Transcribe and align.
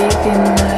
breathing 0.00 0.69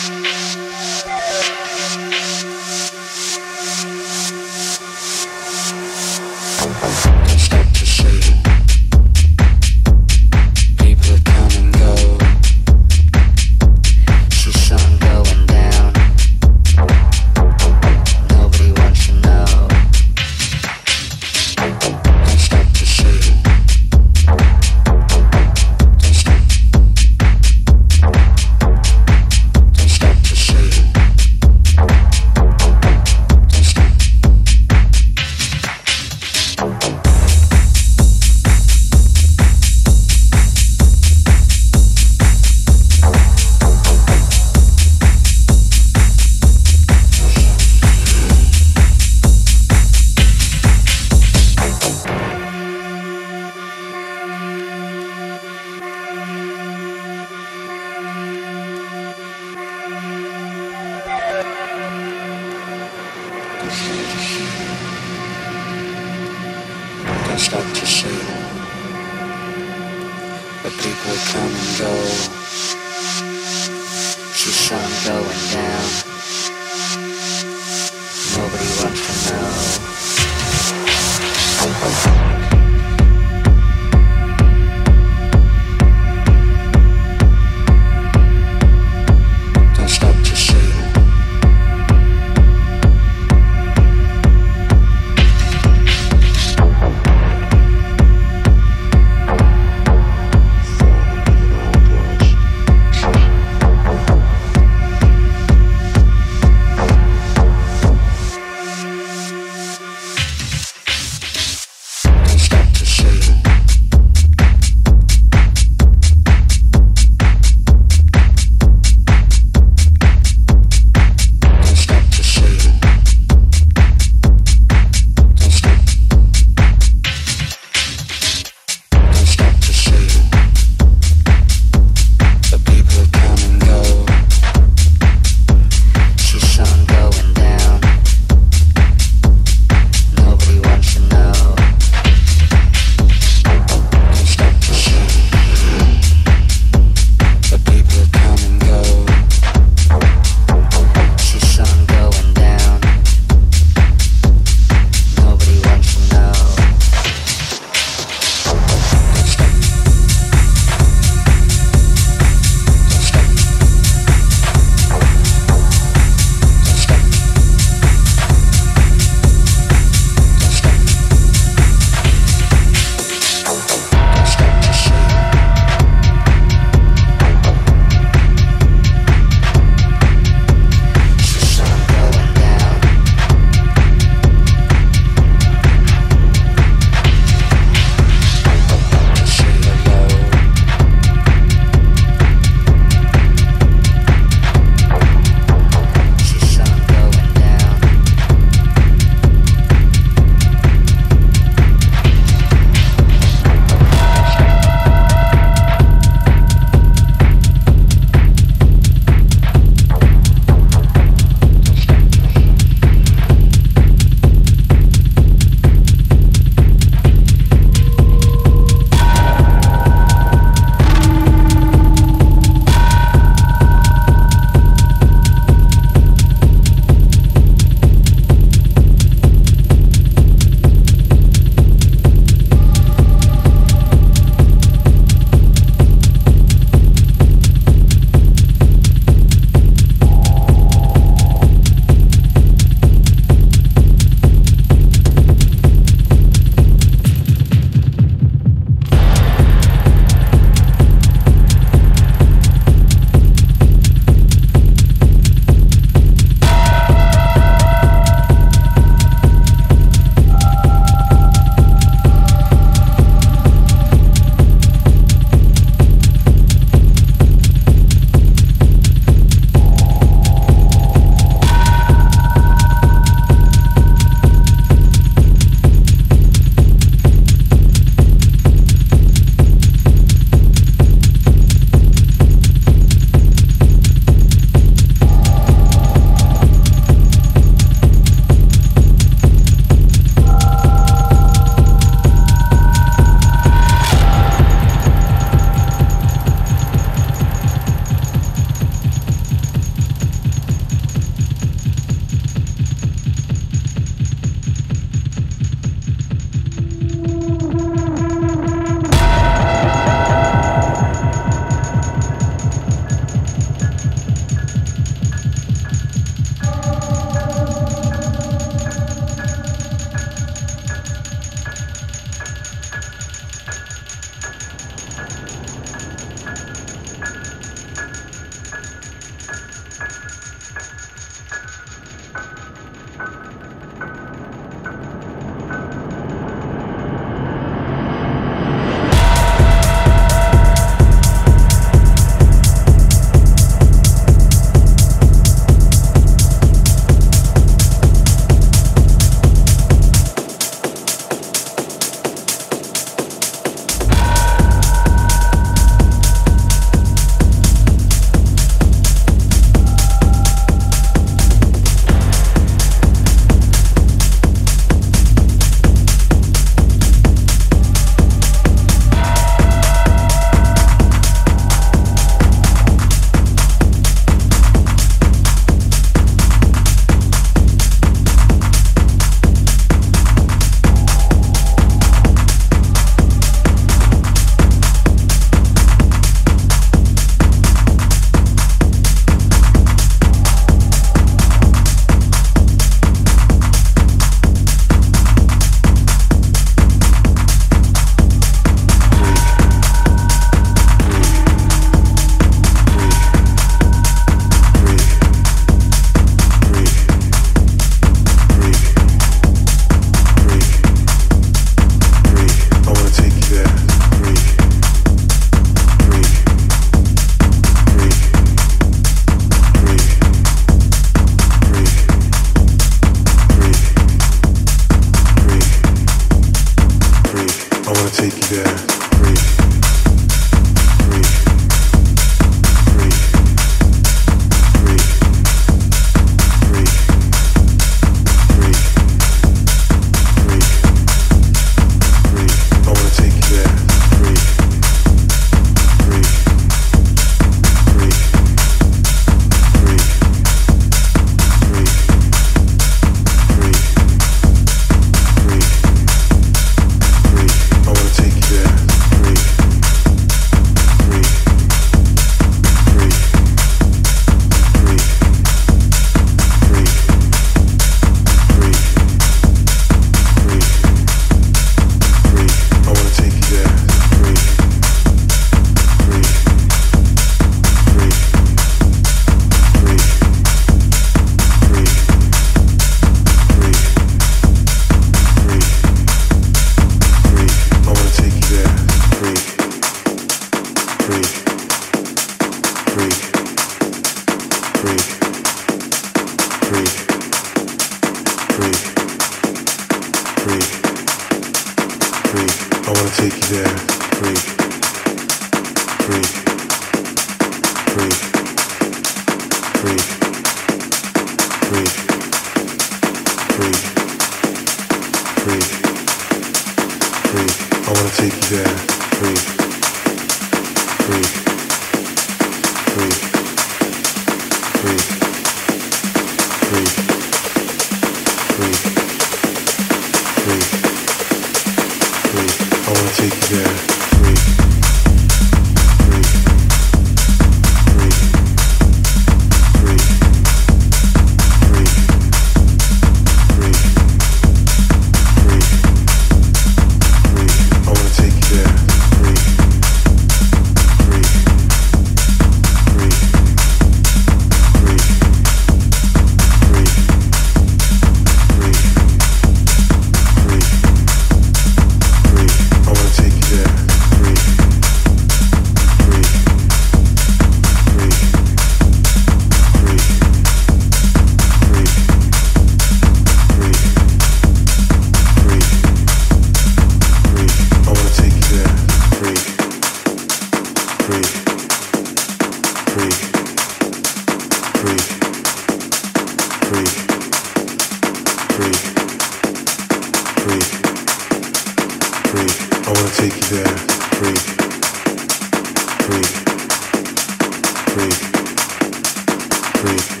breathe. 599.60 600.00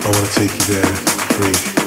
I 0.00 0.10
wanna 0.10 0.28
take 0.28 0.52
you 0.54 0.64
there, 0.74 0.94
breathe. 1.36 1.77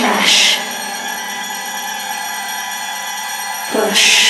Clash. 0.00 0.56
Push. 3.70 4.29